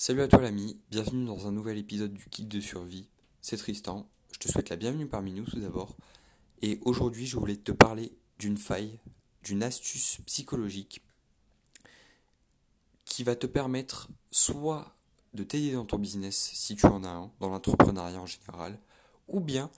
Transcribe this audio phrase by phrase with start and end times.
[0.00, 3.08] Salut à toi l'ami, bienvenue dans un nouvel épisode du Kit de survie.
[3.40, 5.96] C'est Tristan, je te souhaite la bienvenue parmi nous tout d'abord.
[6.62, 9.00] Et aujourd'hui je voulais te parler d'une faille,
[9.42, 11.02] d'une astuce psychologique
[13.06, 14.94] qui va te permettre soit
[15.34, 18.78] de t'aider dans ton business si tu en as un, dans l'entrepreneuriat en général,
[19.26, 19.68] ou bien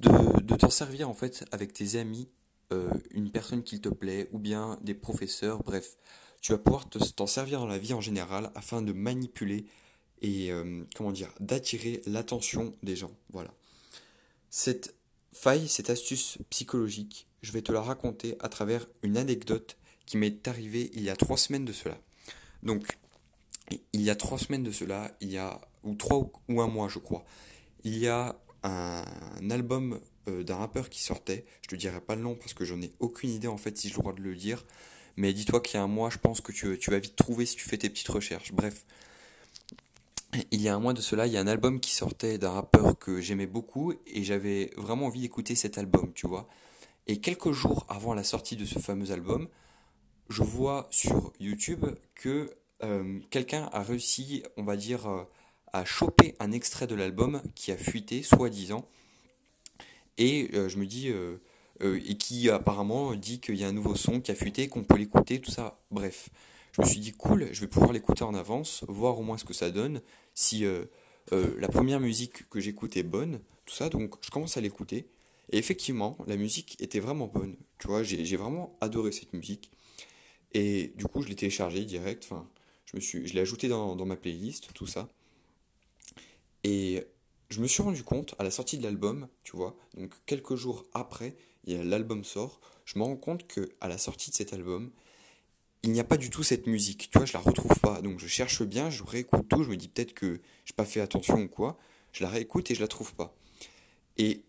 [0.00, 2.28] de, t'en servir en fait avec tes amis,
[2.72, 5.98] euh, une personne qui te plaît, ou bien des professeurs, bref
[6.40, 9.66] tu vas pouvoir t'en servir dans la vie en général afin de manipuler
[10.22, 13.12] et euh, comment dire d'attirer l'attention des gens.
[13.32, 13.50] Voilà.
[14.50, 14.94] Cette
[15.32, 19.76] faille, cette astuce psychologique, je vais te la raconter à travers une anecdote
[20.06, 21.96] qui m'est arrivée il y a trois semaines de cela.
[22.62, 22.98] Donc,
[23.92, 26.88] il y a trois semaines de cela, il y a ou trois ou un mois,
[26.88, 27.24] je crois.
[27.84, 29.04] Il y a un,
[29.50, 31.46] album euh, d'un rappeur qui sortait.
[31.62, 33.88] Je te dirai pas le nom parce que j'en ai aucune idée en fait si
[33.88, 34.64] je le droit de le dire.
[35.16, 37.56] Mais dis-toi qu'il y a un mois, je pense que tu, vas vite trouver si
[37.56, 38.52] tu fais tes petites recherches.
[38.52, 38.84] Bref.
[40.52, 42.52] Il y a un mois de cela, il y a un album qui sortait d'un
[42.52, 46.48] rappeur que j'aimais beaucoup et j'avais vraiment envie d'écouter cet album, tu vois.
[47.08, 49.48] Et quelques jours avant la sortie de ce fameux album,
[50.28, 55.24] je vois sur YouTube que euh, quelqu'un a réussi, on va dire, euh,
[55.72, 58.86] à choper un extrait de l'album qui a fuité, soi-disant.
[60.18, 61.12] Et euh, je me dis,
[61.80, 64.96] et qui apparemment dit qu'il y a un nouveau son qui a fuité, qu'on peut
[64.96, 65.80] l'écouter, tout ça.
[65.90, 66.28] Bref,
[66.72, 69.44] je me suis dit cool, je vais pouvoir l'écouter en avance, voir au moins ce
[69.44, 70.02] que ça donne,
[70.34, 70.84] si euh,
[71.32, 73.88] euh, la première musique que j'écoute est bonne, tout ça.
[73.88, 75.06] Donc je commence à l'écouter.
[75.52, 77.56] Et effectivement, la musique était vraiment bonne.
[77.78, 79.70] Tu vois, j'ai vraiment adoré cette musique.
[80.52, 82.24] Et du coup, je l'ai téléchargée direct.
[82.24, 82.46] Enfin,
[82.84, 85.08] je me suis, je l'ai ajouté dans, dans ma playlist, tout ça.
[86.62, 87.04] Et
[87.48, 90.84] je me suis rendu compte à la sortie de l'album, tu vois, donc quelques jours
[90.94, 91.34] après,
[91.66, 94.90] l'album sort, je me rends compte que à la sortie de cet album,
[95.82, 97.10] il n'y a pas du tout cette musique.
[97.10, 98.02] Tu vois, je la retrouve pas.
[98.02, 101.00] Donc je cherche bien, je réécoute tout, je me dis peut-être que j'ai pas fait
[101.00, 101.78] attention ou quoi.
[102.12, 103.34] Je la réécoute et je la trouve pas.
[104.16, 104.42] Et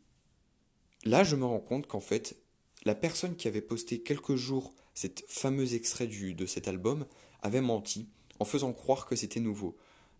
[1.05, 2.37] là, je me rends compte qu'en fait,
[2.83, 7.05] la personne qui avait posté quelques jours cet fameux extrait du, de cet album
[7.41, 8.09] avait menti
[8.39, 9.77] en faisant croire que c'était nouveau.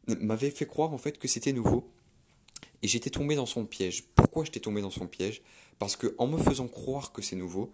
[0.08, 1.92] M'avait fait croire en fait que c'était nouveau
[2.82, 4.04] et j'étais tombé dans son piège.
[4.16, 5.42] Pourquoi j'étais tombé dans son piège?
[5.80, 7.72] Parce que en me faisant croire que c'est nouveau,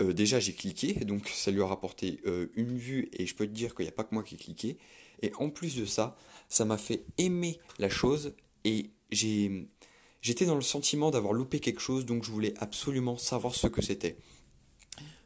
[0.00, 3.46] euh, déjà j'ai cliqué, donc ça lui a rapporté euh, une vue et je peux
[3.46, 4.78] te dire qu'il n'y a pas que moi qui ai cliqué.
[5.20, 6.16] Et en plus de ça,
[6.48, 8.34] ça m'a fait aimer la chose
[8.64, 13.66] et j'étais dans le sentiment d'avoir loupé quelque chose, donc je voulais absolument savoir ce
[13.66, 14.16] que c'était.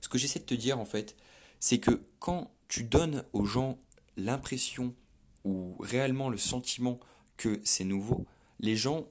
[0.01, 1.17] Ce que j'essaie de te dire en fait,
[1.61, 3.79] c'est que quand tu donnes aux gens
[4.17, 4.95] l'impression
[5.45, 6.99] ou réellement le sentiment
[7.37, 8.27] que c'est nouveau,
[8.61, 9.07] les gens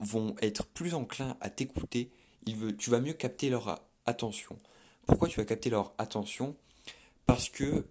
[0.00, 2.10] vont être plus enclins à t'écouter,
[2.78, 4.56] tu vas mieux capter leur attention.
[5.06, 6.56] Pourquoi tu vas capter leur attention?
[7.26, 7.86] Parce que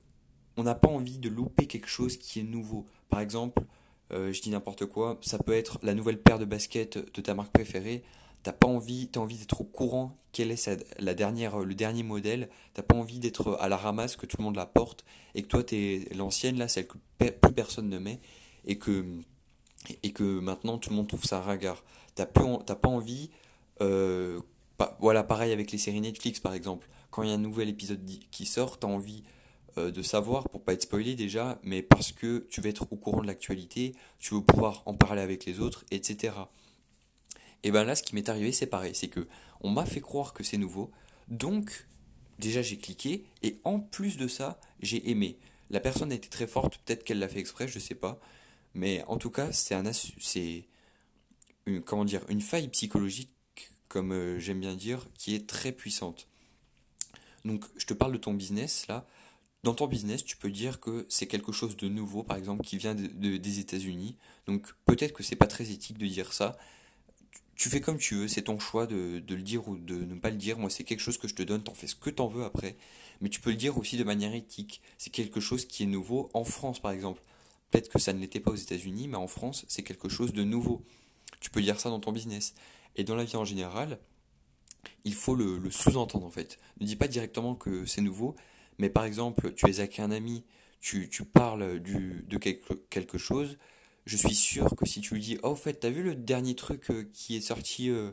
[0.55, 2.87] on n'a pas envie de louper quelque chose qui est nouveau.
[3.09, 3.63] Par exemple,
[4.11, 7.35] euh, je dis n'importe quoi, ça peut être la nouvelle paire de baskets de ta
[7.35, 8.03] marque préférée.
[8.43, 10.69] T'as pas envie, as envie d'être au courant quel est
[10.99, 12.49] la dernière, le dernier modèle.
[12.73, 15.05] T'as pas envie d'être à la ramasse, que tout le monde la porte
[15.35, 18.19] et que toi t'es l'ancienne là, celle que plus personne ne met
[18.65, 19.05] et que
[20.03, 21.83] et que maintenant tout le monde trouve ça ringard.
[22.15, 23.29] T'as pas envie,
[23.81, 24.41] euh,
[24.99, 26.87] voilà, pareil avec les séries Netflix par exemple.
[27.11, 29.23] Quand il y a un nouvel épisode qui sort, t'as envie
[29.77, 32.95] euh, de savoir pour pas être spoilé déjà, mais parce que tu veux être au
[32.95, 36.33] courant de l'actualité, tu veux pouvoir en parler avec les autres, etc.
[37.63, 39.27] Et ben là, ce qui m'est arrivé, c'est pareil, c'est que
[39.61, 40.91] on m'a fait croire que c'est nouveau,
[41.27, 41.87] donc
[42.39, 45.37] déjà j'ai cliqué et en plus de ça, j'ai aimé.
[45.69, 48.19] La personne a été très forte, peut-être qu'elle l'a fait exprès, je sais pas.
[48.77, 50.67] Mais en tout cas, c'est un c'est
[51.65, 53.33] une comment dire une faille psychologique
[53.87, 56.27] comme euh, j'aime bien dire qui est très puissante.
[57.43, 59.05] Donc je te parle de ton business là.
[59.63, 62.77] Dans ton business, tu peux dire que c'est quelque chose de nouveau, par exemple, qui
[62.77, 64.15] vient de, des États-Unis.
[64.45, 66.57] Donc peut-être que c'est pas très éthique de dire ça.
[67.55, 70.15] Tu fais comme tu veux, c'est ton choix de, de, le dire ou de ne
[70.19, 70.59] pas le dire.
[70.59, 72.77] Moi, c'est quelque chose que je te donne, t'en fais ce que t'en veux après.
[73.21, 74.81] Mais tu peux le dire aussi de manière éthique.
[74.99, 77.21] C'est quelque chose qui est nouveau en France, par exemple.
[77.71, 80.43] Peut-être que ça ne l'était pas aux États-Unis, mais en France, c'est quelque chose de
[80.43, 80.83] nouveau.
[81.39, 82.53] Tu peux dire ça dans ton business.
[82.95, 83.99] Et dans la vie en général,
[85.03, 86.59] il faut le, sous-entendre en fait.
[86.79, 88.35] Ne dis pas directement que c'est nouveau,
[88.77, 90.43] mais par exemple, tu es avec un ami,
[90.79, 93.57] tu, parles de quelque, chose,
[94.05, 96.55] je suis sûr que si tu lui dis, oh, en fait, t'as vu le dernier
[96.55, 98.11] truc euh, qui est sorti euh,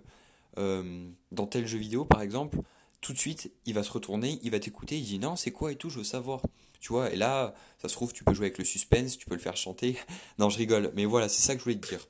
[0.59, 2.59] euh, dans tel jeu vidéo, par exemple,
[3.01, 5.73] tout de suite, il va se retourner, il va t'écouter, il dit, non, c'est quoi
[5.73, 6.43] et tout, je veux savoir.
[6.85, 9.35] Tu vois, et là, ça se trouve, tu peux jouer avec le suspense, tu peux
[9.35, 9.97] le faire chanter.
[10.39, 12.07] non, je rigole, mais voilà, c'est ça que je voulais te dire.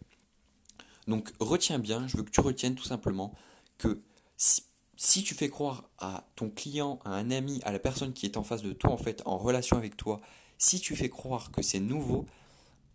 [1.06, 3.32] Donc, retiens bien, je veux que tu retiennes tout simplement
[3.78, 4.00] que
[4.36, 8.36] si, tu fais croire à ton client, à un ami, à la personne qui est
[8.36, 10.20] en face de toi, en fait, en relation avec toi,
[10.58, 12.26] Si tu fais croire que c'est nouveau,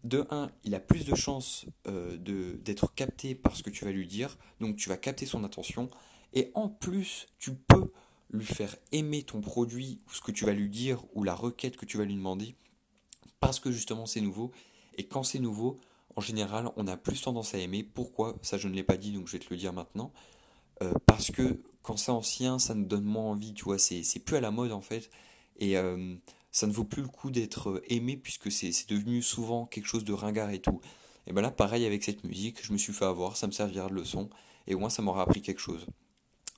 [0.03, 3.91] de 1, il a plus de chances euh, d'être capté par ce que tu vas
[3.91, 5.89] lui dire, donc tu vas capter son attention,
[6.33, 7.93] et en plus, tu peux
[8.31, 11.77] lui faire aimer ton produit, ou ce que tu vas lui dire, ou la requête
[11.77, 12.55] que tu vas lui demander,
[13.39, 14.51] parce que justement c'est nouveau,
[14.97, 15.79] et quand c'est nouveau,
[16.15, 17.83] en général, on a plus tendance à aimer.
[17.83, 18.35] Pourquoi?
[18.41, 20.11] Ça, je ne l'ai pas dit, donc je vais te le dire maintenant.
[20.83, 24.35] Euh, parce que quand c'est ancien, ça nous donne moins envie, tu vois, c'est plus
[24.35, 25.09] à la mode en fait.
[25.57, 26.15] Et euh,
[26.51, 30.03] ça ne vaut plus le coup d'être euh, aimé puisque c'est devenu souvent quelque chose
[30.03, 30.81] de ringard et tout.
[31.27, 33.87] Et ben là, pareil avec cette musique, je me suis fait avoir, ça me servira
[33.87, 34.29] de leçon,
[34.67, 35.85] et au moins ça m'aura appris quelque chose.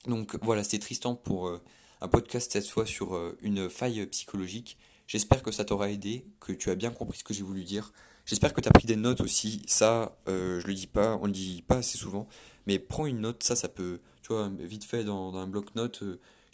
[0.06, 1.60] Donc voilà, c'était Tristan pour euh,
[2.00, 4.76] un podcast cette fois sur euh, une faille psychologique.
[5.06, 7.92] J'espère que ça t'aura aidé, que tu as bien compris ce que j'ai voulu dire.
[8.24, 9.62] J'espère que tu as pris des notes aussi.
[9.66, 12.28] Ça, je le dis pas, on le dit pas assez souvent,
[12.66, 16.04] mais prends une note, ça, ça peut, tu vois, vite fait dans, un bloc-notes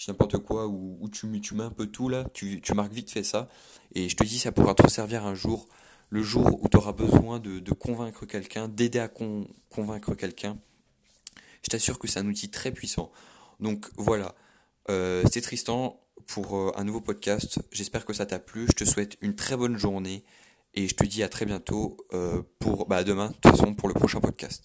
[0.06, 3.48] n'importe quoi, où, tu, tu, mets un peu tout là, tu, marques vite fait ça,
[3.94, 5.66] et je te dis ça pourra te servir un jour,
[6.10, 10.56] le jour où tu auras besoin de, convaincre quelqu'un, d'aider à convaincre quelqu'un.
[11.62, 13.10] Je t'assure que c'est un outil très puissant.
[13.60, 14.34] Donc voilà,
[14.90, 17.60] euh, c'est Tristan pour euh, un nouveau podcast.
[17.72, 18.66] J'espère que ça t'a plu.
[18.68, 20.24] Je te souhaite une très bonne journée
[20.74, 23.88] et je te dis à très bientôt euh, pour bah, demain, de toute façon, pour
[23.88, 24.64] le prochain podcast.